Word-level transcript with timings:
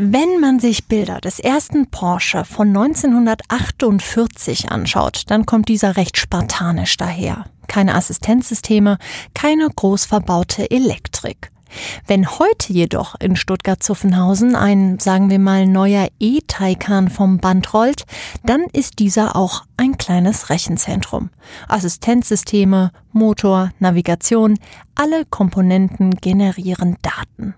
Wenn 0.00 0.38
man 0.38 0.60
sich 0.60 0.86
Bilder 0.86 1.20
des 1.20 1.40
ersten 1.40 1.88
Porsche 1.88 2.44
von 2.44 2.68
1948 2.68 4.70
anschaut, 4.70 5.22
dann 5.26 5.44
kommt 5.44 5.68
dieser 5.68 5.96
recht 5.96 6.18
spartanisch 6.18 6.96
daher. 6.96 7.46
Keine 7.66 7.96
Assistenzsysteme, 7.96 8.98
keine 9.34 9.68
groß 9.68 10.04
verbaute 10.04 10.70
Elektrik. 10.70 11.50
Wenn 12.06 12.38
heute 12.38 12.72
jedoch 12.72 13.16
in 13.18 13.34
Stuttgart-Zuffenhausen 13.34 14.54
ein, 14.54 15.00
sagen 15.00 15.30
wir 15.30 15.40
mal, 15.40 15.66
neuer 15.66 16.06
E-Taycan 16.20 17.08
vom 17.08 17.38
Band 17.38 17.74
rollt, 17.74 18.04
dann 18.44 18.66
ist 18.72 19.00
dieser 19.00 19.34
auch 19.34 19.64
ein 19.76 19.98
kleines 19.98 20.48
Rechenzentrum. 20.48 21.30
Assistenzsysteme, 21.66 22.92
Motor, 23.10 23.72
Navigation, 23.80 24.60
alle 24.94 25.24
Komponenten 25.24 26.12
generieren 26.12 26.98
Daten. 27.02 27.56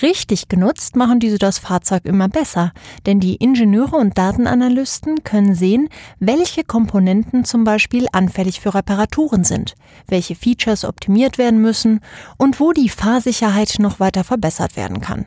Richtig 0.00 0.48
genutzt 0.48 0.96
machen 0.96 1.20
diese 1.20 1.38
das 1.38 1.58
Fahrzeug 1.58 2.04
immer 2.04 2.28
besser, 2.28 2.72
denn 3.06 3.20
die 3.20 3.36
Ingenieure 3.36 3.96
und 3.96 4.18
Datenanalysten 4.18 5.24
können 5.24 5.54
sehen, 5.54 5.88
welche 6.18 6.64
Komponenten 6.64 7.44
zum 7.44 7.64
Beispiel 7.64 8.06
anfällig 8.12 8.60
für 8.60 8.74
Reparaturen 8.74 9.44
sind, 9.44 9.74
welche 10.06 10.34
Features 10.34 10.84
optimiert 10.84 11.38
werden 11.38 11.60
müssen 11.60 12.00
und 12.38 12.60
wo 12.60 12.72
die 12.72 12.88
Fahrsicherheit 12.88 13.76
noch 13.78 14.00
weiter 14.00 14.24
verbessert 14.24 14.76
werden 14.76 15.00
kann. 15.00 15.26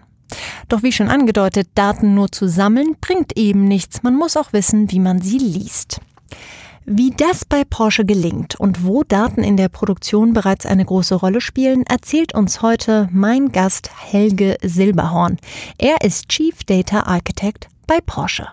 Doch 0.69 0.83
wie 0.83 0.91
schon 0.91 1.09
angedeutet, 1.09 1.69
Daten 1.75 2.15
nur 2.15 2.31
zu 2.31 2.47
sammeln 2.47 2.95
bringt 2.99 3.37
eben 3.37 3.65
nichts, 3.65 4.03
man 4.03 4.15
muss 4.15 4.37
auch 4.37 4.53
wissen, 4.53 4.91
wie 4.91 4.99
man 4.99 5.21
sie 5.21 5.37
liest. 5.37 5.99
Wie 6.87 7.09
das 7.09 7.45
bei 7.45 7.63
Porsche 7.67 8.05
gelingt 8.05 8.59
und 8.59 8.85
wo 8.85 9.03
Daten 9.03 9.43
in 9.43 9.57
der 9.57 9.69
Produktion 9.69 10.33
bereits 10.33 10.67
eine 10.67 10.85
große 10.85 11.15
Rolle 11.15 11.41
spielen, 11.41 11.83
erzählt 11.87 12.35
uns 12.35 12.61
heute 12.61 13.09
mein 13.11 13.51
Gast 13.51 13.89
Helge 13.97 14.55
Silberhorn. 14.61 15.37
Er 15.79 16.01
ist 16.03 16.29
Chief 16.29 16.63
Data 16.63 17.07
Architect 17.07 17.69
bei 17.87 18.01
Porsche. 18.05 18.49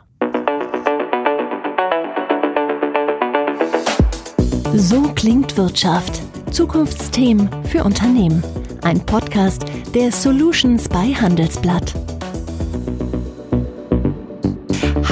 So 4.75 5.03
klingt 5.15 5.55
Wirtschaft. 5.59 6.23
Zukunftsthemen 6.51 7.51
für 7.65 7.84
Unternehmen. 7.84 8.43
Ein 8.81 9.05
Podcast 9.05 9.67
der 9.95 10.11
Solutions 10.11 10.89
bei 10.89 11.12
Handelsblatt. 11.12 11.95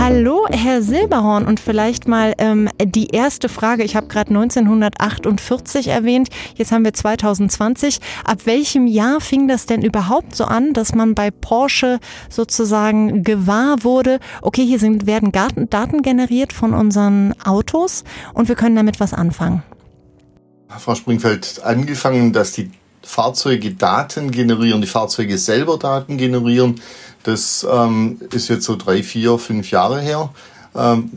Hallo, 0.02 0.46
Herr 0.50 0.80
Silberhorn. 0.80 1.46
Und 1.46 1.60
vielleicht 1.60 2.08
mal 2.08 2.32
ähm, 2.38 2.70
die 2.82 3.08
erste 3.08 3.50
Frage. 3.50 3.84
Ich 3.84 3.96
habe 3.96 4.06
gerade 4.06 4.30
1948 4.30 5.88
erwähnt. 5.88 6.30
Jetzt 6.54 6.72
haben 6.72 6.86
wir 6.86 6.94
2020. 6.94 8.00
Ab 8.24 8.46
welchem 8.46 8.86
Jahr 8.86 9.20
fing 9.20 9.46
das 9.46 9.66
denn 9.66 9.82
überhaupt 9.82 10.34
so 10.34 10.44
an, 10.44 10.72
dass 10.72 10.94
man 10.94 11.14
bei 11.14 11.30
Porsche 11.30 12.00
sozusagen 12.30 13.24
gewahr 13.24 13.84
wurde, 13.84 14.20
okay, 14.40 14.64
hier 14.64 14.78
sind, 14.78 15.06
werden 15.06 15.32
Daten 15.32 16.00
generiert 16.00 16.54
von 16.54 16.72
unseren 16.72 17.34
Autos 17.44 18.04
und 18.32 18.48
wir 18.48 18.54
können 18.54 18.76
damit 18.76 19.00
was 19.00 19.12
anfangen? 19.12 19.62
Frau 20.78 20.94
Springfeld, 20.94 21.60
angefangen, 21.62 22.32
dass 22.32 22.52
die 22.52 22.70
Fahrzeuge 23.02 23.72
Daten 23.72 24.30
generieren, 24.30 24.80
die 24.80 24.86
Fahrzeuge 24.86 25.38
selber 25.38 25.78
Daten 25.78 26.16
generieren, 26.16 26.80
das 27.22 27.66
ähm, 27.70 28.20
ist 28.32 28.48
jetzt 28.48 28.64
so 28.64 28.76
drei, 28.76 29.02
vier, 29.02 29.38
fünf 29.38 29.70
Jahre 29.70 30.00
her. 30.00 30.30
Ähm, 30.74 31.10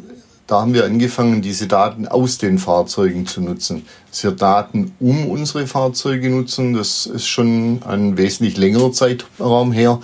da 0.47 0.61
haben 0.61 0.73
wir 0.73 0.83
angefangen, 0.83 1.41
diese 1.41 1.67
Daten 1.67 2.07
aus 2.07 2.37
den 2.37 2.59
Fahrzeugen 2.59 3.25
zu 3.25 3.41
nutzen. 3.41 3.85
Dass 4.09 4.23
wir 4.23 4.31
Daten 4.31 4.91
um 4.99 5.27
unsere 5.29 5.67
Fahrzeuge 5.67 6.29
nutzen, 6.29 6.73
das 6.73 7.05
ist 7.05 7.27
schon 7.27 7.81
ein 7.83 8.17
wesentlich 8.17 8.57
längerer 8.57 8.91
Zeitraum 8.91 9.71
her. 9.71 9.99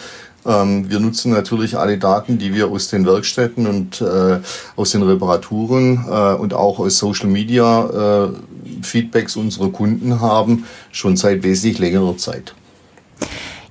Ähm, 0.46 0.90
wir 0.90 1.02
nutzen 1.02 1.34
natürlich 1.34 1.78
alle 1.78 1.98
Daten, 1.98 2.38
die 2.38 2.54
wir 2.54 2.70
aus 2.70 2.88
den 2.88 3.06
Werkstätten 3.06 3.68
und 3.68 4.00
äh, 4.00 4.40
aus 4.78 4.92
den 4.92 5.04
Reparaturen 5.04 6.06
äh, 6.10 6.34
und 6.36 6.54
auch 6.54 6.80
aus 6.80 6.98
Social 6.98 7.28
Media 7.28 8.26
äh, 8.26 8.30
Feedbacks 8.82 9.36
unserer 9.36 9.70
Kunden 9.70 10.22
haben, 10.22 10.66
schon 10.92 11.18
seit 11.18 11.44
wesentlich 11.44 11.80
längerer 11.80 12.16
Zeit. 12.16 12.54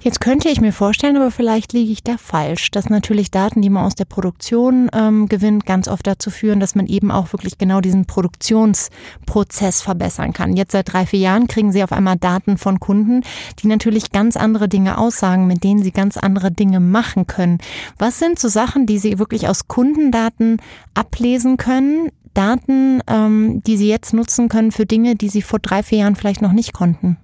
Jetzt 0.09 0.23
könnte 0.23 0.49
ich 0.49 0.63
mir 0.63 0.73
vorstellen, 0.73 1.19
aber 1.19 1.31
vielleicht 1.31 1.75
liege 1.75 1.93
ich 1.93 2.03
da 2.03 2.17
falsch, 2.17 2.71
dass 2.71 2.89
natürlich 2.89 3.31
Daten, 3.31 3.61
die 3.61 3.69
man 3.69 3.85
aus 3.85 3.95
der 3.95 4.07
Produktion 4.07 4.89
ähm, 4.95 5.29
gewinnt, 5.29 5.67
ganz 5.67 5.87
oft 5.87 6.07
dazu 6.07 6.31
führen, 6.31 6.61
dass 6.61 6.75
man 6.75 6.87
eben 6.87 7.11
auch 7.11 7.35
wirklich 7.35 7.59
genau 7.59 7.83
diesen 7.83 8.07
Produktionsprozess 8.07 9.83
verbessern 9.83 10.33
kann. 10.33 10.57
Jetzt 10.57 10.73
seit 10.73 10.91
drei, 10.91 11.05
vier 11.05 11.21
Jahren 11.21 11.47
kriegen 11.47 11.73
Sie 11.73 11.83
auf 11.83 11.93
einmal 11.93 12.17
Daten 12.17 12.57
von 12.57 12.81
Kunden, 12.81 13.21
die 13.59 13.67
natürlich 13.67 14.11
ganz 14.11 14.39
andere 14.39 14.67
Dinge 14.67 14.97
aussagen, 14.97 15.47
mit 15.47 15.63
denen 15.63 15.83
Sie 15.83 15.93
ganz 15.93 16.17
andere 16.17 16.51
Dinge 16.53 16.81
machen 16.81 17.27
können. 17.27 17.59
Was 17.99 18.19
sind 18.19 18.39
so 18.39 18.49
Sachen, 18.49 18.87
die 18.87 18.99
Sie 18.99 19.19
wirklich 19.19 19.47
aus 19.47 19.69
Kundendaten 19.69 20.57
ablesen 20.95 21.59
können? 21.59 22.09
Daten, 22.33 23.03
ähm, 23.09 23.63
die 23.67 23.77
Sie 23.77 23.91
jetzt 23.91 24.15
nutzen 24.15 24.49
können 24.49 24.73
für 24.73 24.87
Dinge, 24.87 25.17
die 25.17 25.29
Sie 25.29 25.43
vor 25.43 25.59
drei, 25.59 25.83
vier 25.83 25.99
Jahren 25.99 26.17
vielleicht 26.17 26.41
noch 26.41 26.53
nicht 26.53 26.73
konnten? 26.73 27.19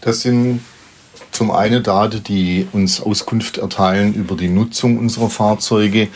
Das 0.00 0.22
sind 0.22 0.60
zum 1.34 1.50
einen 1.50 1.82
Daten, 1.82 2.22
die 2.22 2.68
uns 2.72 3.00
Auskunft 3.00 3.58
erteilen 3.58 4.14
über 4.14 4.36
die 4.36 4.48
Nutzung 4.48 4.98
unserer 4.98 5.28
Fahrzeuge, 5.28 6.08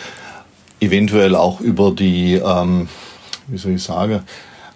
eventuell 0.80 1.34
auch 1.34 1.60
über 1.60 1.90
die, 1.90 2.34
ähm, 2.34 2.88
wie 3.48 3.58
soll 3.58 3.72
ich 3.72 3.82
sagen, 3.82 4.20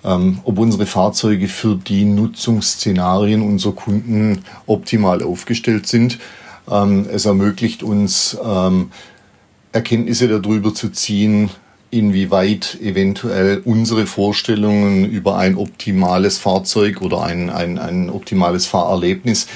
ähm, 0.05 0.41
ob 0.43 0.59
unsere 0.59 0.87
Fahrzeuge 0.87 1.47
für 1.47 1.77
die 1.77 2.05
Nutzungsszenarien 2.05 3.41
unserer 3.41 3.75
Kunden 3.75 4.43
optimal 4.67 5.23
aufgestellt 5.23 5.87
sind. 5.87 6.19
Ähm, 6.69 7.07
es 7.09 7.25
ermöglicht 7.25 7.85
uns, 7.85 8.37
ähm, 8.45 8.91
Erkenntnisse 9.71 10.27
darüber 10.27 10.75
zu 10.75 10.89
ziehen, 10.91 11.51
inwieweit 11.93 12.79
eventuell 12.83 13.63
unsere 13.65 14.07
Vorstellungen 14.07 15.09
über 15.09 15.37
ein 15.37 15.57
optimales 15.57 16.39
Fahrzeug 16.39 17.01
oder 17.01 17.23
ein, 17.23 17.49
ein, 17.49 17.79
ein 17.79 18.11
optimales 18.11 18.67
Fahrerlebnis 18.67 19.47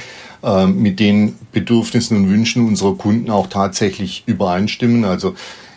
äh, 0.43 0.67
mit 0.67 1.01
den 1.01 1.37
Bedürfnissen 1.53 2.17
und 2.17 2.31
Wünschen 2.31 2.67
unserer 2.67 2.95
Kunden 2.95 3.31
auch 3.31 3.47
tatsächlich 3.47 4.25
übereinstimmen. 4.27 5.05
Also 5.05 5.35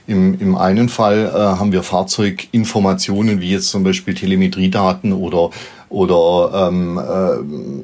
im, 0.08 0.40
im 0.40 0.56
einen 0.56 0.90
Fall 0.90 1.32
äh, 1.34 1.38
haben 1.38 1.72
wir 1.72 1.84
Fahrzeuginformationen 1.84 3.42
wie 3.42 3.52
jetzt 3.52 3.70
zum 3.70 3.84
Beispiel 3.84 4.16
Telemetriedaten 4.16 5.14
oder, 5.14 5.52
oder 5.90 6.68
ähm, 6.68 6.98
äh, 6.98 7.84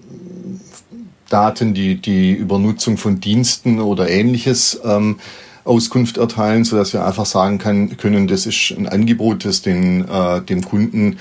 Daten, 1.30 1.74
die, 1.74 1.96
die 1.96 2.32
über 2.34 2.60
Nutzung 2.60 2.98
von 2.98 3.20
Diensten 3.20 3.80
oder 3.80 4.10
ähnliches 4.10 4.80
ähm, 4.84 5.18
Auskunft 5.66 6.18
erteilen, 6.18 6.64
sodass 6.64 6.94
wir 6.94 7.06
einfach 7.06 7.26
sagen 7.26 7.58
kann, 7.58 7.98
können, 7.98 8.28
das 8.28 8.46
ist 8.46 8.74
ein 8.78 8.88
Angebot, 8.88 9.46
das 9.46 9.62
den, 9.62 10.08
äh, 10.08 10.42
dem 10.42 10.64
Kunden 10.64 11.18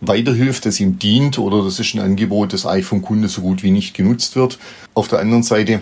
weiterhilft, 0.00 0.66
das 0.66 0.80
ihm 0.80 0.98
dient 0.98 1.38
oder 1.38 1.62
das 1.62 1.78
ist 1.78 1.94
ein 1.94 2.00
Angebot, 2.00 2.52
das 2.52 2.66
eigentlich 2.66 2.86
vom 2.86 3.02
Kunde 3.02 3.28
so 3.28 3.42
gut 3.42 3.62
wie 3.62 3.70
nicht 3.70 3.94
genutzt 3.94 4.36
wird. 4.36 4.58
Auf 4.94 5.08
der 5.08 5.20
anderen 5.20 5.42
Seite 5.42 5.80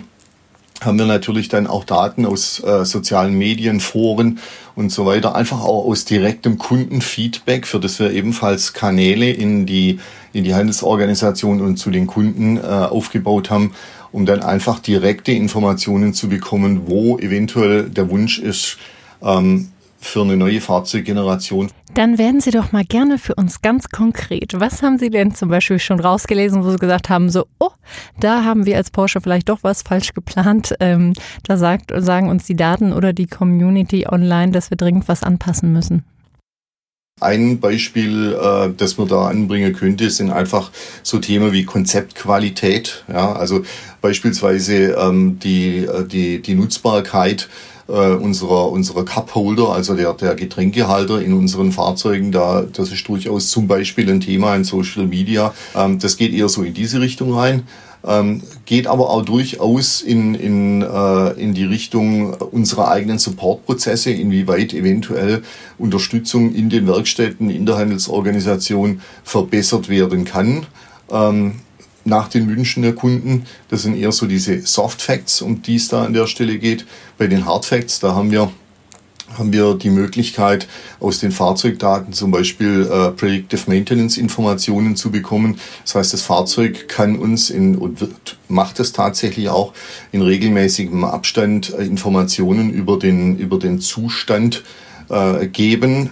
haben 0.81 0.97
wir 0.97 1.05
natürlich 1.05 1.49
dann 1.49 1.67
auch 1.67 1.83
Daten 1.83 2.25
aus 2.25 2.63
äh, 2.63 2.85
sozialen 2.85 3.37
Medien, 3.37 3.79
Foren 3.79 4.39
und 4.75 4.91
so 4.91 5.05
weiter, 5.05 5.35
einfach 5.35 5.61
auch 5.61 5.85
aus 5.85 6.05
direktem 6.05 6.57
Kundenfeedback, 6.57 7.67
für 7.67 7.79
das 7.79 7.99
wir 7.99 8.11
ebenfalls 8.11 8.73
Kanäle 8.73 9.29
in 9.29 9.65
die, 9.65 9.99
in 10.31 10.43
die 10.43 10.55
Handelsorganisation 10.55 11.61
und 11.61 11.77
zu 11.77 11.91
den 11.91 12.07
Kunden 12.07 12.57
äh, 12.57 12.61
aufgebaut 12.61 13.49
haben, 13.49 13.73
um 14.11 14.25
dann 14.25 14.41
einfach 14.41 14.79
direkte 14.79 15.33
Informationen 15.33 16.13
zu 16.13 16.29
bekommen, 16.29 16.83
wo 16.87 17.17
eventuell 17.19 17.89
der 17.89 18.09
Wunsch 18.09 18.39
ist, 18.39 18.77
ähm, 19.21 19.69
für 20.01 20.21
eine 20.21 20.37
neue 20.37 20.61
Fahrzeuggeneration. 20.61 21.69
Dann 21.95 22.17
werden 22.19 22.39
Sie 22.39 22.51
doch 22.51 22.71
mal 22.71 22.85
gerne 22.85 23.17
für 23.17 23.35
uns 23.35 23.61
ganz 23.61 23.89
konkret. 23.89 24.53
Was 24.59 24.83
haben 24.83 24.99
Sie 24.99 25.09
denn 25.09 25.33
zum 25.33 25.49
Beispiel 25.49 25.79
schon 25.79 25.99
rausgelesen, 25.99 26.63
wo 26.63 26.69
Sie 26.69 26.77
gesagt 26.77 27.09
haben, 27.09 27.29
so, 27.29 27.47
oh, 27.59 27.71
da 28.19 28.43
haben 28.43 28.65
wir 28.65 28.77
als 28.77 28.91
Porsche 28.91 29.21
vielleicht 29.21 29.49
doch 29.49 29.59
was 29.63 29.81
falsch 29.81 30.13
geplant. 30.13 30.75
Ähm, 30.79 31.13
da 31.43 31.57
sagt, 31.57 31.91
sagen 31.95 32.29
uns 32.29 32.45
die 32.45 32.55
Daten 32.55 32.93
oder 32.93 33.11
die 33.11 33.27
Community 33.27 34.05
online, 34.07 34.51
dass 34.51 34.69
wir 34.69 34.77
dringend 34.77 35.07
was 35.07 35.23
anpassen 35.23 35.73
müssen. 35.73 36.05
Ein 37.21 37.59
Beispiel, 37.59 38.33
äh, 38.33 38.69
das 38.77 38.97
man 38.97 39.09
da 39.09 39.27
anbringen 39.27 39.73
könnte, 39.73 40.09
sind 40.09 40.31
einfach 40.31 40.71
so 41.03 41.19
Themen 41.19 41.51
wie 41.51 41.65
Konzeptqualität. 41.65 43.03
Ja, 43.11 43.33
also 43.33 43.63
beispielsweise 44.01 44.93
ähm, 44.93 45.37
die, 45.39 45.79
äh, 45.79 46.05
die, 46.07 46.41
die 46.41 46.55
Nutzbarkeit 46.55 47.49
äh, 47.89 48.13
unserer, 48.13 48.71
unserer 48.71 49.03
Cup-Holder, 49.03 49.69
also 49.69 49.95
der, 49.95 50.13
der 50.13 50.35
Getränkehalter 50.35 51.21
in 51.21 51.33
unseren 51.33 51.71
Fahrzeugen, 51.71 52.31
da, 52.31 52.61
das 52.61 52.91
ist 52.91 53.07
durchaus 53.07 53.49
zum 53.49 53.67
Beispiel 53.67 54.09
ein 54.09 54.19
Thema 54.19 54.55
in 54.55 54.63
Social 54.63 55.07
Media. 55.07 55.53
Ähm, 55.75 55.99
das 55.99 56.17
geht 56.17 56.33
eher 56.33 56.49
so 56.49 56.63
in 56.63 56.73
diese 56.73 57.01
Richtung 57.01 57.33
rein. 57.33 57.63
Ähm, 58.07 58.43
geht 58.65 58.87
aber 58.87 59.09
auch 59.09 59.25
durchaus 59.25 60.01
in, 60.01 60.33
in, 60.33 60.81
äh, 60.81 61.31
in 61.31 61.53
die 61.53 61.65
Richtung 61.65 62.33
unserer 62.33 62.89
eigenen 62.91 63.19
Supportprozesse, 63.19 64.11
inwieweit 64.11 64.73
eventuell 64.73 65.43
Unterstützung 65.77 66.53
in 66.53 66.69
den 66.69 66.87
Werkstätten, 66.87 67.49
in 67.49 67.65
der 67.65 67.77
Handelsorganisation 67.77 69.01
verbessert 69.23 69.89
werden 69.89 70.23
kann. 70.23 70.65
Ähm, 71.11 71.55
nach 72.09 72.27
den 72.27 72.49
Wünschen 72.49 72.83
der 72.83 72.93
Kunden. 72.93 73.45
Das 73.69 73.83
sind 73.83 73.95
eher 73.95 74.11
so 74.11 74.25
diese 74.25 74.61
Soft 74.61 75.01
Facts, 75.01 75.41
um 75.41 75.61
die 75.61 75.75
es 75.75 75.87
da 75.87 76.03
an 76.03 76.13
der 76.13 76.27
Stelle 76.27 76.57
geht. 76.57 76.85
Bei 77.17 77.27
den 77.27 77.45
Hard 77.45 77.65
Facts, 77.65 77.99
da 77.99 78.15
haben 78.15 78.31
wir 78.31 78.51
haben 79.37 79.53
wir 79.53 79.75
die 79.75 79.89
Möglichkeit, 79.89 80.67
aus 80.99 81.19
den 81.19 81.31
Fahrzeugdaten 81.31 82.13
zum 82.13 82.31
Beispiel 82.31 82.89
äh, 82.91 83.11
Predictive 83.11 83.61
Maintenance 83.67 84.17
Informationen 84.17 84.95
zu 84.95 85.11
bekommen. 85.11 85.59
Das 85.83 85.95
heißt, 85.95 86.13
das 86.13 86.21
Fahrzeug 86.21 86.87
kann 86.87 87.17
uns 87.17 87.49
in, 87.49 87.75
und 87.75 88.01
wird, 88.01 88.37
macht 88.47 88.79
es 88.79 88.91
tatsächlich 88.91 89.49
auch 89.49 89.73
in 90.11 90.21
regelmäßigem 90.21 91.03
Abstand 91.03 91.73
äh, 91.77 91.83
Informationen 91.83 92.71
über 92.71 92.97
den, 92.97 93.37
über 93.37 93.59
den 93.59 93.79
Zustand 93.79 94.63
äh, 95.09 95.47
geben 95.47 96.09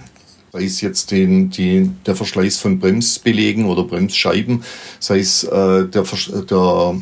sei 0.52 0.64
es 0.64 0.80
jetzt 0.80 1.10
den, 1.10 1.50
die, 1.50 1.90
der 2.06 2.16
Verschleiß 2.16 2.58
von 2.58 2.78
Bremsbelegen 2.78 3.66
oder 3.66 3.84
Bremsscheiben, 3.84 4.62
sei 4.98 5.20
es 5.20 5.44
äh, 5.44 5.86
der, 5.86 6.04
der, 6.50 6.94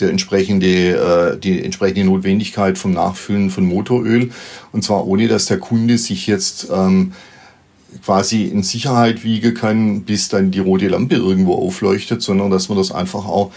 der 0.00 0.10
entsprechende, 0.10 1.34
äh, 1.34 1.38
die 1.38 1.64
entsprechende 1.64 2.04
Notwendigkeit 2.04 2.78
vom 2.78 2.92
Nachfüllen 2.92 3.50
von 3.50 3.64
Motoröl. 3.64 4.30
Und 4.72 4.84
zwar 4.84 5.06
ohne, 5.06 5.28
dass 5.28 5.46
der 5.46 5.58
Kunde 5.58 5.98
sich 5.98 6.26
jetzt 6.26 6.68
ähm, 6.72 7.12
quasi 8.04 8.44
in 8.44 8.62
Sicherheit 8.62 9.24
wiegen 9.24 9.54
kann, 9.54 10.02
bis 10.02 10.28
dann 10.28 10.50
die 10.50 10.60
rote 10.60 10.88
Lampe 10.88 11.16
irgendwo 11.16 11.54
aufleuchtet, 11.54 12.22
sondern 12.22 12.50
dass 12.50 12.68
man 12.68 12.78
das 12.78 12.92
einfach 12.92 13.26
auch 13.26 13.50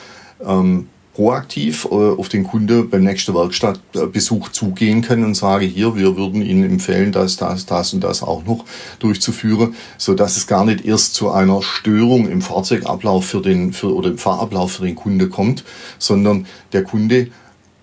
ähm, 0.45 0.87
proaktiv 1.13 1.85
äh, 1.85 1.87
auf 1.93 2.27
den 2.29 2.43
Kunde 2.43 2.83
beim 2.83 3.03
nächsten 3.03 3.35
Werkstattbesuch 3.35 4.49
zugehen 4.49 5.01
kann 5.01 5.23
und 5.23 5.35
sage, 5.35 5.65
hier, 5.65 5.95
wir 5.95 6.17
würden 6.17 6.41
Ihnen 6.41 6.63
empfehlen, 6.63 7.11
das, 7.11 7.37
das, 7.37 7.65
das 7.65 7.93
und 7.93 8.03
das 8.03 8.23
auch 8.23 8.43
noch 8.45 8.65
durchzuführen, 8.99 9.75
so 9.97 10.15
dass 10.15 10.37
es 10.37 10.47
gar 10.47 10.65
nicht 10.65 10.85
erst 10.85 11.13
zu 11.13 11.31
einer 11.31 11.61
Störung 11.61 12.27
im 12.27 12.41
Fahrzeugablauf 12.41 13.25
für 13.25 13.41
den, 13.41 13.73
für, 13.73 13.93
oder 13.93 14.09
im 14.09 14.17
Fahrablauf 14.17 14.73
für 14.73 14.85
den 14.85 14.95
Kunde 14.95 15.29
kommt, 15.29 15.63
sondern 15.99 16.47
der 16.71 16.83
Kunde 16.83 17.27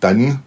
dann 0.00 0.40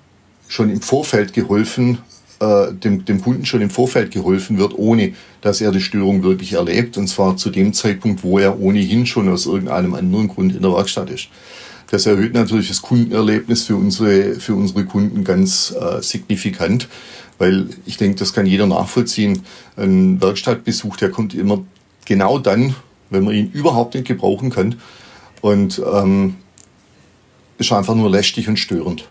schon 0.47 0.69
im 0.69 0.81
Vorfeld 0.81 1.33
geholfen, 1.33 2.00
äh, 2.39 2.74
dem, 2.74 3.06
dem 3.06 3.21
Kunden 3.21 3.45
schon 3.45 3.62
im 3.62 3.69
Vorfeld 3.69 4.12
geholfen 4.12 4.57
wird, 4.57 4.77
ohne 4.77 5.13
dass 5.41 5.62
er 5.62 5.71
die 5.71 5.81
Störung 5.81 6.24
wirklich 6.24 6.53
erlebt, 6.53 6.97
und 6.97 7.07
zwar 7.07 7.38
zu 7.38 7.50
dem 7.50 7.74
Zeitpunkt, 7.74 8.24
wo 8.24 8.39
er 8.39 8.59
ohnehin 8.59 9.06
schon 9.06 9.30
aus 9.30 9.45
irgendeinem 9.45 9.94
anderen 9.94 10.27
Grund 10.27 10.53
in 10.56 10.62
der 10.62 10.74
Werkstatt 10.74 11.09
ist. 11.09 11.30
Das 11.94 12.07
erhöht 12.07 12.34
natürlich 12.34 12.69
das 12.69 12.81
Kundenerlebnis 12.81 13.66
für 13.68 13.75
unsere, 13.75 14.34
für 14.40 14.56
unsere 14.56 14.84
Kunden 14.84 15.24
ganz 15.24 15.75
äh, 15.80 16.01
signifikant, 16.01 16.88
weil 17.38 17.69
ich 17.86 17.98
denke, 17.98 18.18
das 18.18 18.34
kann 18.34 18.48
jeder 18.48 18.66
nachvollziehen. 18.66 19.44
Ein 19.75 20.19
Werkstattbesuch, 20.19 20.98
der 20.98 21.12
kommt 21.12 21.36
immer 21.36 21.63
genau 22.06 22.40
dann, 22.40 22.74
wenn 23.12 23.24
man 23.24 23.36
ihn 23.36 23.51
überhaupt 23.51 23.94
nicht 23.94 24.07
gebrauchen 24.07 24.50
kann 24.50 24.81
und 25.42 25.84
ähm, 25.86 26.38
ist 27.60 27.72
einfach 27.72 27.94
nur 27.94 28.10
lästig 28.10 28.48
und 28.48 28.57
störend. 28.57 29.07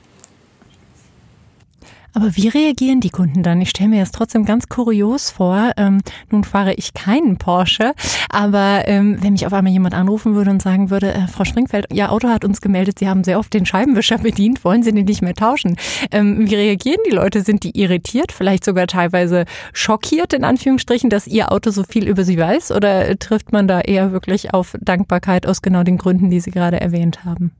Aber 2.14 2.36
wie 2.36 2.48
reagieren 2.48 3.00
die 3.00 3.10
Kunden 3.10 3.42
dann? 3.42 3.60
Ich 3.62 3.70
stelle 3.70 3.88
mir 3.88 4.00
das 4.00 4.12
trotzdem 4.12 4.44
ganz 4.44 4.68
kurios 4.68 5.30
vor. 5.30 5.72
Ähm, 5.76 6.02
nun 6.30 6.44
fahre 6.44 6.74
ich 6.74 6.92
keinen 6.92 7.38
Porsche, 7.38 7.94
aber 8.28 8.82
ähm, 8.86 9.22
wenn 9.22 9.32
mich 9.32 9.46
auf 9.46 9.52
einmal 9.52 9.72
jemand 9.72 9.94
anrufen 9.94 10.34
würde 10.34 10.50
und 10.50 10.60
sagen 10.60 10.90
würde, 10.90 11.14
äh, 11.14 11.26
Frau 11.26 11.44
Springfeld, 11.44 11.86
Ihr 11.92 12.12
Auto 12.12 12.28
hat 12.28 12.44
uns 12.44 12.60
gemeldet, 12.60 12.98
Sie 12.98 13.08
haben 13.08 13.24
sehr 13.24 13.38
oft 13.38 13.54
den 13.54 13.64
Scheibenwischer 13.64 14.18
bedient, 14.18 14.64
wollen 14.64 14.82
Sie 14.82 14.92
den 14.92 15.06
nicht 15.06 15.22
mehr 15.22 15.34
tauschen? 15.34 15.76
Ähm, 16.10 16.50
wie 16.50 16.54
reagieren 16.54 17.00
die 17.06 17.14
Leute? 17.14 17.40
Sind 17.40 17.64
die 17.64 17.78
irritiert, 17.80 18.30
vielleicht 18.30 18.64
sogar 18.64 18.86
teilweise 18.86 19.46
schockiert 19.72 20.34
in 20.34 20.44
Anführungsstrichen, 20.44 21.08
dass 21.08 21.26
Ihr 21.26 21.50
Auto 21.50 21.70
so 21.70 21.82
viel 21.82 22.06
über 22.06 22.24
Sie 22.24 22.38
weiß? 22.38 22.72
Oder 22.72 23.18
trifft 23.18 23.52
man 23.52 23.66
da 23.66 23.80
eher 23.80 24.12
wirklich 24.12 24.52
auf 24.52 24.76
Dankbarkeit 24.80 25.46
aus 25.46 25.62
genau 25.62 25.82
den 25.82 25.96
Gründen, 25.96 26.30
die 26.30 26.40
Sie 26.40 26.50
gerade 26.50 26.80
erwähnt 26.80 27.24
haben? 27.24 27.52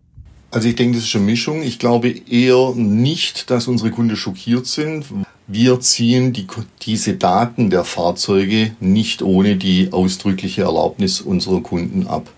Also 0.52 0.68
ich 0.68 0.76
denke, 0.76 0.98
das 0.98 1.06
ist 1.06 1.16
eine 1.16 1.24
Mischung. 1.24 1.62
Ich 1.62 1.78
glaube 1.78 2.10
eher 2.10 2.74
nicht, 2.76 3.50
dass 3.50 3.68
unsere 3.68 3.90
Kunden 3.90 4.16
schockiert 4.16 4.66
sind. 4.66 5.06
Wir 5.46 5.80
ziehen 5.80 6.34
die, 6.34 6.46
diese 6.82 7.14
Daten 7.14 7.70
der 7.70 7.84
Fahrzeuge 7.84 8.72
nicht 8.78 9.22
ohne 9.22 9.56
die 9.56 9.94
ausdrückliche 9.94 10.62
Erlaubnis 10.62 11.22
unserer 11.22 11.62
Kunden 11.62 12.06
ab. 12.06 12.28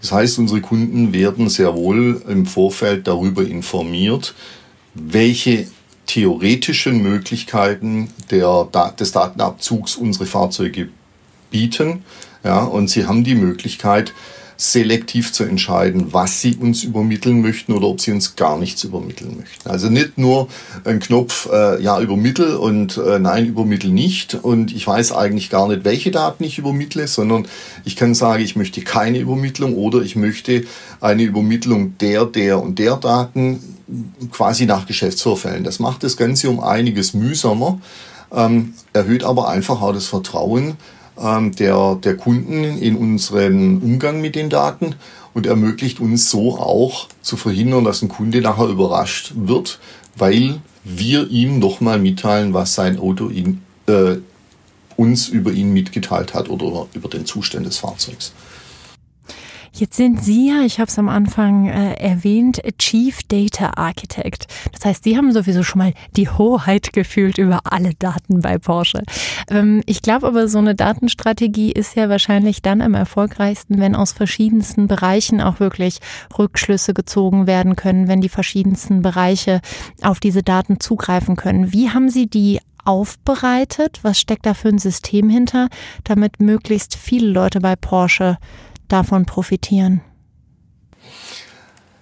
Das 0.00 0.10
heißt, 0.10 0.40
unsere 0.40 0.60
Kunden 0.60 1.12
werden 1.12 1.48
sehr 1.48 1.76
wohl 1.76 2.20
im 2.28 2.44
Vorfeld 2.44 3.06
darüber 3.06 3.46
informiert, 3.46 4.34
welche 4.94 5.68
theoretischen 6.06 7.00
Möglichkeiten 7.02 8.08
der, 8.32 8.68
des 8.98 9.12
Datenabzugs 9.12 9.94
unsere 9.94 10.26
Fahrzeuge 10.26 10.88
bieten. 11.52 12.02
Ja, 12.42 12.64
und 12.64 12.90
sie 12.90 13.06
haben 13.06 13.22
die 13.22 13.36
Möglichkeit, 13.36 14.12
selektiv 14.60 15.32
zu 15.32 15.44
entscheiden, 15.44 16.12
was 16.12 16.42
sie 16.42 16.54
uns 16.56 16.84
übermitteln 16.84 17.40
möchten 17.40 17.72
oder 17.72 17.86
ob 17.86 18.00
sie 18.00 18.12
uns 18.12 18.36
gar 18.36 18.58
nichts 18.58 18.84
übermitteln 18.84 19.38
möchten. 19.38 19.70
Also 19.70 19.88
nicht 19.88 20.18
nur 20.18 20.48
ein 20.84 21.00
Knopf, 21.00 21.48
äh, 21.50 21.82
ja, 21.82 21.98
übermittel 21.98 22.56
und 22.56 22.98
äh, 22.98 23.18
nein, 23.18 23.46
übermittel 23.46 23.90
nicht. 23.90 24.34
Und 24.34 24.74
ich 24.74 24.86
weiß 24.86 25.12
eigentlich 25.12 25.48
gar 25.48 25.66
nicht, 25.66 25.86
welche 25.86 26.10
Daten 26.10 26.44
ich 26.44 26.58
übermittle, 26.58 27.06
sondern 27.06 27.48
ich 27.86 27.96
kann 27.96 28.14
sagen, 28.14 28.42
ich 28.42 28.54
möchte 28.54 28.82
keine 28.82 29.18
Übermittlung 29.18 29.76
oder 29.76 30.02
ich 30.02 30.14
möchte 30.14 30.64
eine 31.00 31.22
Übermittlung 31.22 31.96
der, 31.98 32.26
der 32.26 32.62
und 32.62 32.78
der 32.78 32.96
Daten 32.96 33.60
quasi 34.30 34.66
nach 34.66 34.86
Geschäftsvorfällen. 34.86 35.64
Das 35.64 35.78
macht 35.78 36.02
das 36.02 36.18
Ganze 36.18 36.50
um 36.50 36.60
einiges 36.60 37.14
mühsamer, 37.14 37.80
ähm, 38.30 38.74
erhöht 38.92 39.24
aber 39.24 39.48
einfach 39.48 39.80
auch 39.80 39.94
das 39.94 40.06
Vertrauen, 40.06 40.76
ähm, 41.20 41.54
der, 41.54 41.96
der 41.96 42.16
Kunden 42.16 42.64
in 42.64 42.96
unseren 42.96 43.82
Umgang 43.82 44.20
mit 44.20 44.34
den 44.34 44.50
Daten 44.50 44.94
und 45.34 45.46
ermöglicht 45.46 46.00
uns 46.00 46.30
so 46.30 46.58
auch 46.58 47.08
zu 47.22 47.36
verhindern, 47.36 47.84
dass 47.84 48.02
ein 48.02 48.08
Kunde 48.08 48.40
nachher 48.40 48.66
überrascht 48.66 49.32
wird, 49.36 49.78
weil 50.16 50.60
wir 50.84 51.28
ihm 51.30 51.58
nochmal 51.58 51.98
mitteilen, 51.98 52.54
was 52.54 52.74
sein 52.74 52.98
Auto 52.98 53.28
ihn, 53.28 53.62
äh, 53.86 54.16
uns 54.96 55.28
über 55.28 55.52
ihn 55.52 55.72
mitgeteilt 55.72 56.34
hat 56.34 56.48
oder 56.50 56.86
über 56.94 57.08
den 57.08 57.26
Zustand 57.26 57.66
des 57.66 57.78
Fahrzeugs. 57.78 58.32
Jetzt 59.80 59.96
sind 59.96 60.22
Sie 60.22 60.48
ja, 60.48 60.60
ich 60.60 60.78
habe 60.78 60.90
es 60.90 60.98
am 60.98 61.08
Anfang 61.08 61.66
äh, 61.66 61.94
erwähnt, 61.94 62.60
Chief 62.78 63.22
Data 63.22 63.72
Architect. 63.76 64.46
Das 64.72 64.84
heißt, 64.84 65.04
Sie 65.04 65.16
haben 65.16 65.32
sowieso 65.32 65.62
schon 65.62 65.78
mal 65.78 65.94
die 66.16 66.28
Hoheit 66.28 66.92
gefühlt 66.92 67.38
über 67.38 67.60
alle 67.64 67.94
Daten 67.94 68.40
bei 68.42 68.58
Porsche. 68.58 69.02
Ähm, 69.48 69.82
ich 69.86 70.02
glaube 70.02 70.26
aber, 70.26 70.48
so 70.48 70.58
eine 70.58 70.74
Datenstrategie 70.74 71.72
ist 71.72 71.96
ja 71.96 72.10
wahrscheinlich 72.10 72.60
dann 72.60 72.82
am 72.82 72.92
erfolgreichsten, 72.92 73.80
wenn 73.80 73.96
aus 73.96 74.12
verschiedensten 74.12 74.86
Bereichen 74.86 75.40
auch 75.40 75.60
wirklich 75.60 76.00
Rückschlüsse 76.38 76.92
gezogen 76.92 77.46
werden 77.46 77.74
können, 77.74 78.06
wenn 78.06 78.20
die 78.20 78.28
verschiedensten 78.28 79.00
Bereiche 79.00 79.62
auf 80.02 80.20
diese 80.20 80.42
Daten 80.42 80.78
zugreifen 80.78 81.36
können. 81.36 81.72
Wie 81.72 81.88
haben 81.88 82.10
Sie 82.10 82.26
die 82.26 82.60
aufbereitet? 82.84 84.00
Was 84.02 84.20
steckt 84.20 84.44
da 84.44 84.52
für 84.52 84.68
ein 84.68 84.78
System 84.78 85.30
hinter, 85.30 85.70
damit 86.04 86.38
möglichst 86.38 86.96
viele 86.96 87.28
Leute 87.28 87.60
bei 87.60 87.76
Porsche 87.76 88.36
davon 88.92 89.24
profitieren? 89.26 90.02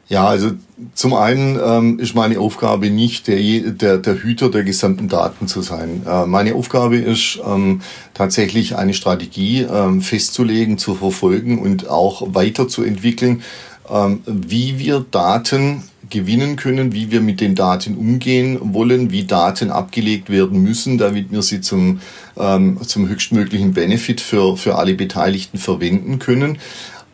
Ja, 0.09 0.27
also 0.27 0.53
zum 0.95 1.13
einen 1.13 1.59
ähm, 1.63 1.99
ist 1.99 2.15
meine 2.15 2.41
Aufgabe 2.41 2.89
nicht 2.89 3.29
der, 3.29 3.39
der, 3.73 3.99
der 3.99 4.23
Hüter 4.23 4.51
der 4.51 4.65
gesamten 4.65 5.09
Daten 5.09 5.49
zu 5.49 5.61
sein. 5.61 6.03
Äh, 6.09 6.25
meine 6.25 6.55
Aufgabe 6.55 6.97
ist 6.97 7.39
ähm, 7.47 7.83
tatsächlich 8.15 8.77
eine 8.77 8.95
Strategie 8.95 9.67
ähm, 9.71 10.01
festzulegen, 10.01 10.79
zu 10.79 10.95
verfolgen 10.95 11.59
und 11.59 11.89
auch 11.89 12.35
weiterzuentwickeln, 12.35 13.43
ähm, 13.91 14.23
wie 14.25 14.79
wir 14.79 15.05
Daten 15.11 15.83
gewinnen 16.11 16.57
können, 16.57 16.93
wie 16.93 17.11
wir 17.11 17.21
mit 17.21 17.41
den 17.41 17.55
Daten 17.55 17.97
umgehen 17.97 18.59
wollen, 18.75 19.11
wie 19.11 19.25
Daten 19.25 19.71
abgelegt 19.71 20.31
werden 20.31 20.63
müssen, 20.63 20.99
damit 20.99 21.31
wir 21.31 21.43
sie 21.43 21.61
zum, 21.61 22.01
ähm, 22.39 22.79
zum 22.87 23.09
höchstmöglichen 23.09 23.73
Benefit 23.73 24.21
für, 24.21 24.57
für 24.57 24.77
alle 24.77 24.95
Beteiligten 24.95 25.59
verwenden 25.59 26.19
können. 26.19 26.59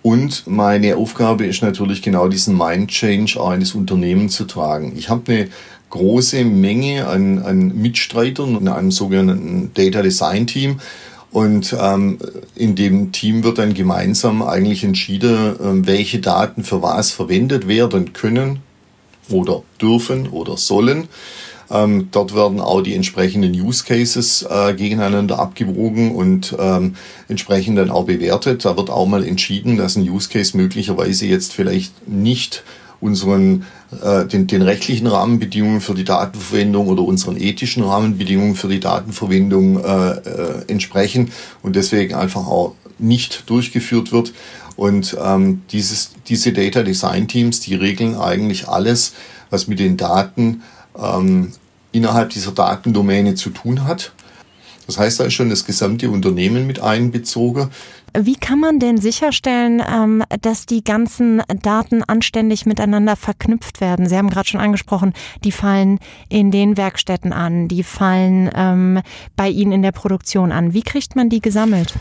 Und 0.03 0.47
meine 0.47 0.97
Aufgabe 0.97 1.47
ist 1.47 1.63
natürlich 1.63 2.03
genau 2.03 2.29
diesen 2.29 2.59
Mind 2.59 2.91
Change 2.91 3.43
eines 3.43 3.75
Unternehmens 3.75 4.37
zu 4.37 4.45
tragen. 4.45 4.93
Ich 4.97 5.09
habe 5.09 5.33
eine 5.33 5.49
große 5.89 6.45
Menge 6.45 7.07
an, 7.07 7.39
an 7.39 7.69
Mitstreitern 7.75 8.57
in 8.57 8.69
einem 8.69 8.91
sogenannten 8.91 9.71
Data 9.73 10.03
Design 10.03 10.47
Team. 10.47 10.81
Und 11.31 11.75
ähm, 11.81 12.19
in 12.55 12.75
dem 12.75 13.13
Team 13.13 13.43
wird 13.45 13.59
dann 13.59 13.75
gemeinsam 13.75 14.43
eigentlich 14.43 14.85
entschieden, 14.85 15.57
ähm, 15.61 15.87
welche 15.87 16.19
Daten 16.19 16.65
für 16.65 16.83
was 16.83 17.11
verwendet 17.11 17.67
werden 17.67 18.13
können 18.13 18.61
oder 19.31 19.63
dürfen 19.81 20.29
oder 20.29 20.57
sollen. 20.57 21.09
Ähm, 21.71 22.09
dort 22.11 22.35
werden 22.35 22.61
auch 22.61 22.83
die 22.83 22.95
entsprechenden 22.95 23.53
Use 23.53 23.85
Cases 23.85 24.47
äh, 24.49 24.75
gegeneinander 24.75 25.39
abgewogen 25.39 26.15
und 26.15 26.55
ähm, 26.59 26.95
entsprechend 27.29 27.79
dann 27.79 27.91
auch 27.91 28.05
bewertet. 28.05 28.65
Da 28.65 28.77
wird 28.77 28.91
auch 28.91 29.07
mal 29.07 29.25
entschieden, 29.25 29.77
dass 29.77 29.97
ein 29.97 30.09
Use 30.09 30.29
Case 30.29 30.57
möglicherweise 30.57 31.27
jetzt 31.27 31.53
vielleicht 31.53 32.07
nicht 32.07 32.65
unseren 33.01 33.65
äh, 34.03 34.25
den, 34.27 34.47
den 34.47 34.63
rechtlichen 34.63 35.07
Rahmenbedingungen 35.07 35.81
für 35.81 35.95
die 35.95 36.05
Datenverwendung 36.05 36.89
oder 36.89 37.03
unseren 37.03 37.37
ethischen 37.41 37.83
Rahmenbedingungen 37.83 38.55
für 38.55 38.69
die 38.69 38.81
Datenverwendung 38.81 39.83
äh, 39.83 40.11
äh, 40.11 40.65
entsprechen 40.69 41.31
und 41.63 41.77
deswegen 41.77 42.15
einfach 42.15 42.47
auch 42.47 42.75
nicht 42.99 43.49
durchgeführt 43.51 44.13
wird. 44.13 44.33
Und 44.77 45.17
ähm, 45.23 45.63
dieses, 45.71 46.13
diese 46.27 46.53
Data 46.53 46.83
Design 46.83 47.29
Teams, 47.29 47.61
die 47.61 47.75
regeln 47.75 48.17
eigentlich 48.17 48.69
alles, 48.69 49.15
was 49.51 49.69
mit 49.69 49.79
den 49.79 49.97
Daten 49.97 50.63
ähm, 50.99 51.53
innerhalb 51.93 52.31
dieser 52.31 52.53
Datendomäne 52.53 53.35
zu 53.35 53.51
tun 53.51 53.85
hat. 53.85 54.13
Das 54.87 54.99
heißt, 54.99 55.21
da 55.21 55.25
ist 55.25 55.35
schon 55.35 55.49
das 55.49 55.65
gesamte 55.65 56.11
Unternehmen 56.11 56.67
mit 56.67 56.81
einbezogen. 56.81 57.71
Wie 58.17 58.37
kann 58.37 58.61
man 58.61 58.79
denn 58.79 58.99
sicherstellen, 58.99 59.83
ähm, 59.85 60.23
dass 60.43 60.67
die 60.67 60.85
ganzen 60.85 61.43
Daten 61.63 62.05
anständig 62.05 62.65
miteinander 62.65 63.17
verknüpft 63.17 63.81
werden? 63.81 64.09
Sie 64.09 64.17
haben 64.17 64.31
gerade 64.31 64.49
schon 64.49 64.61
angesprochen, 64.61 65.15
die 65.43 65.53
fallen 65.53 65.99
in 66.29 66.51
den 66.51 66.77
Werkstätten 66.77 67.33
an, 67.33 67.67
die 67.67 67.83
fallen 67.83 68.51
ähm, 68.55 69.01
bei 69.37 69.49
Ihnen 69.49 69.73
in 69.73 69.83
der 69.83 69.93
Produktion 69.93 70.53
an. 70.53 70.75
Wie 70.75 70.83
kriegt 70.83 71.17
man 71.17 71.29
die 71.29 71.41
gesammelt? 71.41 71.95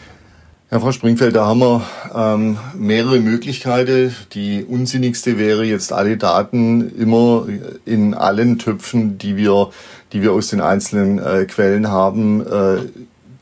Ja, 0.73 0.79
Frau 0.79 0.91
Springfeld, 0.91 1.35
da 1.35 1.45
haben 1.45 1.59
wir 1.59 1.83
ähm, 2.15 2.57
mehrere 2.73 3.19
Möglichkeiten. 3.19 4.15
Die 4.33 4.63
unsinnigste 4.63 5.37
wäre 5.37 5.63
jetzt 5.65 5.93
alle 5.93 6.17
Daten 6.17 6.97
immer 6.97 7.45
in 7.85 8.15
allen 8.15 8.57
Töpfen, 8.57 9.19
die 9.19 9.37
wir, 9.37 9.69
die 10.13 10.23
wir 10.23 10.31
aus 10.31 10.47
den 10.47 10.61
einzelnen 10.61 11.19
äh, 11.19 11.45
Quellen 11.45 11.89
haben, 11.89 12.41
äh, 12.41 12.77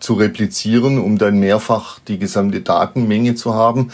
zu 0.02 0.16
replizieren, 0.16 1.00
um 1.00 1.18
dann 1.18 1.40
mehrfach 1.40 2.00
die 2.00 2.20
gesamte 2.20 2.60
Datenmenge 2.60 3.36
zu 3.36 3.56
haben. 3.56 3.94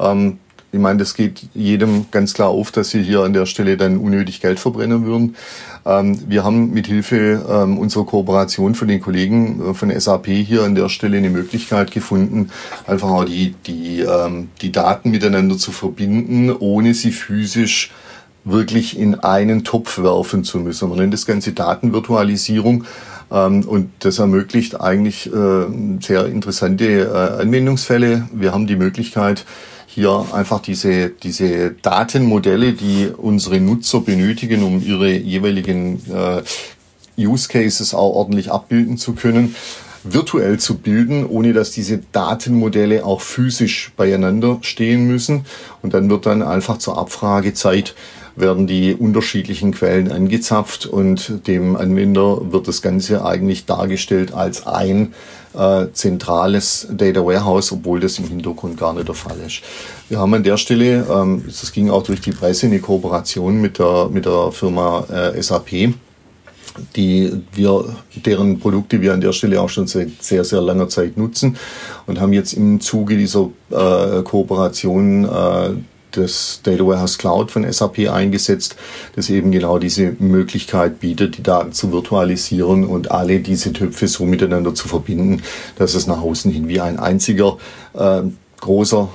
Ähm, 0.00 0.38
ich 0.70 0.78
meine, 0.78 0.98
das 0.98 1.14
geht 1.14 1.48
jedem 1.54 2.10
ganz 2.10 2.34
klar 2.34 2.48
auf, 2.48 2.70
dass 2.70 2.90
sie 2.90 3.02
hier 3.02 3.20
an 3.20 3.32
der 3.32 3.46
Stelle 3.46 3.78
dann 3.78 3.96
unnötig 3.96 4.40
Geld 4.40 4.60
verbrennen 4.60 5.06
würden. 5.06 5.36
Ähm, 5.86 6.18
wir 6.28 6.44
haben 6.44 6.72
mit 6.72 6.86
Hilfe 6.86 7.44
ähm, 7.48 7.78
unserer 7.78 8.04
Kooperation 8.04 8.74
von 8.74 8.86
den 8.86 9.00
Kollegen 9.00 9.70
äh, 9.70 9.74
von 9.74 9.90
SAP 9.98 10.26
hier 10.26 10.64
an 10.64 10.74
der 10.74 10.90
Stelle 10.90 11.16
eine 11.16 11.30
Möglichkeit 11.30 11.90
gefunden, 11.90 12.50
einfach 12.86 13.08
auch 13.08 13.24
die, 13.24 13.54
die, 13.66 14.00
ähm, 14.00 14.50
die 14.60 14.70
Daten 14.70 15.10
miteinander 15.10 15.56
zu 15.56 15.72
verbinden, 15.72 16.52
ohne 16.52 16.92
sie 16.92 17.12
physisch 17.12 17.90
wirklich 18.44 18.98
in 18.98 19.14
einen 19.14 19.64
Topf 19.64 19.98
werfen 19.98 20.44
zu 20.44 20.58
müssen. 20.58 20.88
Man 20.90 20.98
nennt 20.98 21.14
das 21.14 21.26
Ganze 21.26 21.52
Datenvirtualisierung. 21.52 22.84
Und 23.30 23.90
das 23.98 24.18
ermöglicht 24.20 24.80
eigentlich 24.80 25.30
äh, 25.30 25.66
sehr 26.00 26.24
interessante 26.24 26.86
äh, 26.86 27.42
Anwendungsfälle. 27.42 28.26
Wir 28.32 28.54
haben 28.54 28.66
die 28.66 28.76
Möglichkeit, 28.76 29.44
hier 29.90 30.26
einfach 30.32 30.60
diese, 30.60 31.08
diese 31.08 31.70
Datenmodelle, 31.70 32.74
die 32.74 33.08
unsere 33.16 33.58
Nutzer 33.58 34.00
benötigen, 34.00 34.62
um 34.62 34.82
ihre 34.82 35.10
jeweiligen 35.10 36.02
äh, 36.12 36.42
Use 37.26 37.48
Cases 37.48 37.94
auch 37.94 38.14
ordentlich 38.14 38.52
abbilden 38.52 38.98
zu 38.98 39.14
können, 39.14 39.56
virtuell 40.04 40.58
zu 40.58 40.76
bilden, 40.76 41.26
ohne 41.26 41.54
dass 41.54 41.70
diese 41.70 42.00
Datenmodelle 42.12 43.04
auch 43.04 43.22
physisch 43.22 43.90
beieinander 43.96 44.58
stehen 44.60 45.06
müssen. 45.06 45.46
Und 45.82 45.94
dann 45.94 46.10
wird 46.10 46.26
dann 46.26 46.42
einfach 46.42 46.76
zur 46.76 46.98
Abfragezeit 46.98 47.94
werden 48.40 48.66
die 48.66 48.94
unterschiedlichen 48.94 49.72
Quellen 49.72 50.10
angezapft 50.10 50.86
und 50.86 51.46
dem 51.46 51.76
Anwender 51.76 52.52
wird 52.52 52.68
das 52.68 52.82
Ganze 52.82 53.24
eigentlich 53.24 53.66
dargestellt 53.66 54.32
als 54.32 54.66
ein 54.66 55.14
äh, 55.54 55.86
zentrales 55.92 56.88
Data 56.90 57.24
Warehouse, 57.24 57.72
obwohl 57.72 58.00
das 58.00 58.18
im 58.18 58.28
Hintergrund 58.28 58.78
gar 58.78 58.92
nicht 58.92 59.08
der 59.08 59.14
Fall 59.14 59.38
ist. 59.46 59.62
Wir 60.08 60.18
haben 60.18 60.34
an 60.34 60.42
der 60.42 60.56
Stelle, 60.56 61.06
ähm, 61.10 61.44
das 61.46 61.72
ging 61.72 61.90
auch 61.90 62.02
durch 62.02 62.20
die 62.20 62.32
Presse, 62.32 62.66
eine 62.66 62.80
Kooperation 62.80 63.60
mit 63.60 63.78
der, 63.78 64.08
mit 64.10 64.26
der 64.26 64.52
Firma 64.52 65.04
äh, 65.10 65.42
SAP 65.42 65.94
die 66.96 67.32
wir, 67.52 67.96
deren 68.24 68.58
Produkte 68.58 69.00
wir 69.00 69.12
an 69.12 69.20
der 69.20 69.32
Stelle 69.32 69.60
auch 69.60 69.68
schon 69.68 69.86
seit 69.86 70.22
sehr, 70.22 70.44
sehr 70.44 70.60
langer 70.60 70.88
Zeit 70.88 71.16
nutzen 71.16 71.56
und 72.06 72.20
haben 72.20 72.32
jetzt 72.32 72.52
im 72.52 72.80
Zuge 72.80 73.16
dieser 73.16 73.50
äh, 73.70 74.22
Kooperation 74.22 75.24
äh, 75.24 75.70
das 76.12 76.60
Data 76.62 76.86
Warehouse 76.86 77.18
Cloud 77.18 77.50
von 77.50 77.70
SAP 77.70 78.10
eingesetzt, 78.10 78.76
das 79.16 79.30
eben 79.30 79.50
genau 79.50 79.78
diese 79.78 80.14
Möglichkeit 80.18 81.00
bietet, 81.00 81.38
die 81.38 81.42
Daten 81.42 81.72
zu 81.72 81.92
virtualisieren 81.92 82.84
und 82.84 83.10
alle 83.10 83.40
diese 83.40 83.72
Töpfe 83.72 84.08
so 84.08 84.24
miteinander 84.24 84.74
zu 84.74 84.88
verbinden, 84.88 85.42
dass 85.76 85.94
es 85.94 86.06
nach 86.06 86.20
außen 86.20 86.50
hin 86.50 86.68
wie 86.68 86.80
ein 86.80 86.98
einziger 86.98 87.58
äh, 87.94 88.22
großer 88.60 89.08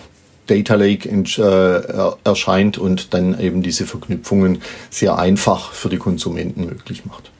Data 0.47 0.75
Lake 0.75 1.09
äh, 1.09 2.11
erscheint 2.23 2.77
und 2.77 3.13
dann 3.13 3.39
eben 3.39 3.63
diese 3.63 3.85
Verknüpfungen 3.85 4.61
sehr 4.89 5.17
einfach 5.17 5.71
für 5.71 5.89
die 5.89 5.97
Konsumenten 5.97 6.65
möglich 6.65 7.05
macht. 7.05 7.31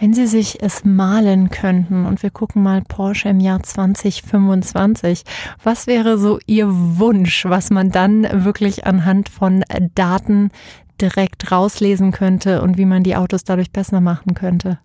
Wenn 0.00 0.14
Sie 0.14 0.28
sich 0.28 0.62
es 0.62 0.84
malen 0.84 1.50
könnten 1.50 2.06
und 2.06 2.22
wir 2.22 2.30
gucken 2.30 2.62
mal 2.62 2.82
Porsche 2.82 3.30
im 3.30 3.40
Jahr 3.40 3.64
2025, 3.64 5.24
was 5.64 5.88
wäre 5.88 6.18
so 6.18 6.38
Ihr 6.46 6.68
Wunsch, 6.70 7.44
was 7.44 7.70
man 7.70 7.90
dann 7.90 8.44
wirklich 8.44 8.86
anhand 8.86 9.28
von 9.28 9.64
Daten 9.96 10.50
direkt 11.00 11.50
rauslesen 11.50 12.12
könnte 12.12 12.62
und 12.62 12.78
wie 12.78 12.84
man 12.84 13.02
die 13.02 13.16
Autos 13.16 13.42
dadurch 13.42 13.72
besser 13.72 14.00
machen 14.00 14.34
könnte? 14.34 14.78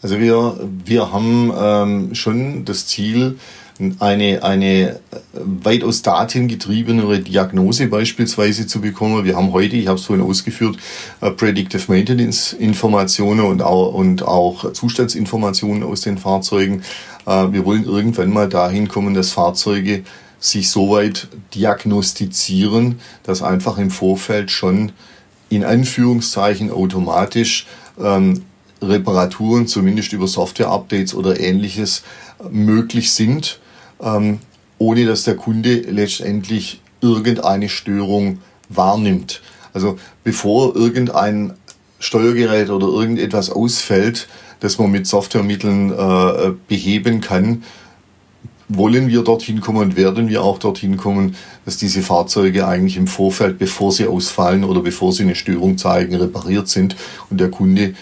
Also 0.00 0.20
wir, 0.20 0.60
wir 0.84 1.12
haben 1.12 1.52
ähm, 1.56 2.14
schon 2.14 2.64
das 2.64 2.86
Ziel, 2.86 3.38
eine, 3.98 4.42
eine 4.42 5.00
weitaus 5.32 6.02
datengetriebenere 6.02 7.20
Diagnose 7.20 7.86
beispielsweise 7.86 8.66
zu 8.66 8.80
bekommen. 8.80 9.24
Wir 9.24 9.36
haben 9.36 9.52
heute, 9.52 9.76
ich 9.76 9.88
habe 9.88 9.98
es 9.98 10.04
vorhin 10.04 10.24
ausgeführt, 10.24 10.76
äh, 11.20 11.30
Predictive 11.30 11.90
Maintenance 11.90 12.52
Informationen 12.52 13.40
und 13.40 13.62
auch, 13.62 13.94
und 13.94 14.22
auch 14.22 14.72
Zustandsinformationen 14.72 15.82
aus 15.82 16.02
den 16.02 16.18
Fahrzeugen. 16.18 16.82
Äh, 17.26 17.52
wir 17.52 17.64
wollen 17.64 17.84
irgendwann 17.84 18.30
mal 18.30 18.48
dahin 18.48 18.88
kommen, 18.88 19.14
dass 19.14 19.30
Fahrzeuge 19.30 20.04
sich 20.38 20.70
soweit 20.70 21.28
diagnostizieren, 21.54 23.00
dass 23.22 23.42
einfach 23.42 23.78
im 23.78 23.90
Vorfeld 23.90 24.50
schon 24.50 24.92
in 25.48 25.64
Anführungszeichen 25.64 26.70
automatisch 26.70 27.66
ähm, 28.00 28.42
Reparaturen, 28.82 29.66
zumindest 29.66 30.12
über 30.12 30.26
Software-Updates 30.26 31.14
oder 31.14 31.38
ähnliches, 31.38 32.02
möglich 32.50 33.12
sind 33.12 33.60
ähm, 34.02 34.40
ohne 34.78 35.06
dass 35.06 35.24
der 35.24 35.36
Kunde 35.36 35.74
letztendlich 35.74 36.80
irgendeine 37.00 37.68
Störung 37.68 38.38
wahrnimmt. 38.68 39.40
Also 39.72 39.98
bevor 40.24 40.74
irgendein 40.76 41.54
Steuergerät 41.98 42.68
oder 42.70 42.88
irgendetwas 42.88 43.50
ausfällt, 43.50 44.28
das 44.60 44.78
man 44.78 44.90
mit 44.90 45.06
Softwaremitteln 45.06 45.92
äh, 45.92 46.52
beheben 46.68 47.20
kann, 47.20 47.62
wollen 48.68 49.08
wir 49.08 49.22
dorthin 49.22 49.60
kommen 49.60 49.78
und 49.78 49.96
werden 49.96 50.28
wir 50.28 50.42
auch 50.42 50.58
dorthin 50.58 50.96
kommen, 50.96 51.36
dass 51.64 51.76
diese 51.76 52.02
Fahrzeuge 52.02 52.66
eigentlich 52.66 52.96
im 52.96 53.06
Vorfeld, 53.06 53.58
bevor 53.58 53.92
sie 53.92 54.06
ausfallen 54.06 54.64
oder 54.64 54.80
bevor 54.80 55.12
sie 55.12 55.24
eine 55.24 55.34
Störung 55.34 55.78
zeigen, 55.78 56.14
repariert 56.14 56.68
sind 56.68 56.96
und 57.28 57.38
der 57.38 57.50
Kunde 57.50 57.94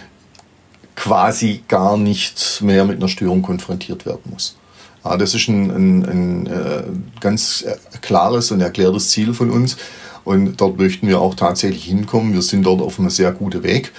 quasi 1.00 1.62
gar 1.66 1.96
nicht 1.96 2.60
mehr 2.60 2.84
mit 2.84 2.98
einer 2.98 3.08
Störung 3.08 3.40
konfrontiert 3.40 4.04
werden 4.04 4.20
muss. 4.30 4.56
Ja, 5.02 5.16
das 5.16 5.34
ist 5.34 5.48
ein, 5.48 5.70
ein, 5.70 6.04
ein 6.04 6.46
äh, 6.46 6.82
ganz 7.20 7.62
äh, 7.62 7.76
klares 8.02 8.50
und 8.50 8.60
erklärtes 8.60 9.08
Ziel 9.08 9.32
von 9.32 9.50
uns. 9.50 9.78
Und 10.24 10.60
dort 10.60 10.76
möchten 10.76 11.08
wir 11.08 11.18
auch 11.18 11.34
tatsächlich 11.34 11.84
hinkommen. 11.84 12.34
Wir 12.34 12.42
sind 12.42 12.64
dort 12.64 12.82
auf 12.82 12.98
einem 12.98 13.08
sehr 13.08 13.32
guten 13.32 13.62
Weg. 13.62 13.92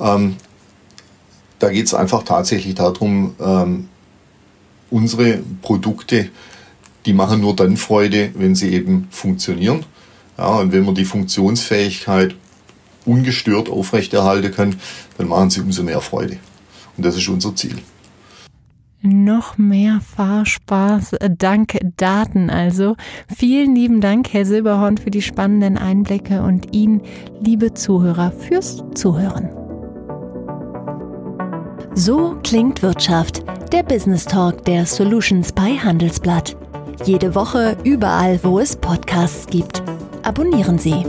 Ähm, 0.00 0.36
da 1.58 1.68
geht 1.68 1.86
es 1.86 1.92
einfach 1.92 2.22
tatsächlich 2.22 2.74
darum, 2.74 3.34
ähm, 3.38 3.88
unsere 4.90 5.40
Produkte, 5.60 6.30
die 7.04 7.12
machen 7.12 7.42
nur 7.42 7.54
dann 7.54 7.76
Freude, 7.76 8.30
wenn 8.34 8.54
sie 8.54 8.72
eben 8.72 9.08
funktionieren. 9.10 9.84
Ja, 10.38 10.46
und 10.56 10.72
wenn 10.72 10.86
man 10.86 10.94
die 10.94 11.04
Funktionsfähigkeit 11.04 12.34
ungestört 13.04 13.68
aufrechterhalten 13.68 14.54
kann, 14.54 14.76
dann 15.18 15.28
machen 15.28 15.50
sie 15.50 15.60
umso 15.60 15.82
mehr 15.82 16.00
Freude. 16.00 16.38
Und 16.96 17.04
das 17.04 17.16
ist 17.16 17.28
unser 17.28 17.54
Ziel 17.54 17.76
noch 19.06 19.58
mehr 19.58 20.00
Fahrspaß 20.00 21.16
dank 21.38 21.78
Daten 21.96 22.50
also. 22.50 22.96
Vielen 23.34 23.74
lieben 23.74 24.00
Dank, 24.00 24.32
Herr 24.32 24.44
Silberhorn, 24.44 24.98
für 24.98 25.10
die 25.10 25.22
spannenden 25.22 25.78
Einblicke 25.78 26.42
und 26.42 26.74
Ihnen, 26.74 27.02
liebe 27.40 27.74
Zuhörer, 27.74 28.32
fürs 28.32 28.84
Zuhören. 28.94 29.48
So 31.94 32.36
klingt 32.42 32.82
Wirtschaft, 32.82 33.42
der 33.72 33.82
Business 33.82 34.24
Talk 34.24 34.64
der 34.64 34.84
Solutions 34.84 35.52
bei 35.52 35.76
Handelsblatt. 35.76 36.56
Jede 37.04 37.34
Woche 37.34 37.76
überall, 37.84 38.38
wo 38.42 38.58
es 38.58 38.76
Podcasts 38.76 39.46
gibt. 39.46 39.82
Abonnieren 40.22 40.78
Sie. 40.78 41.04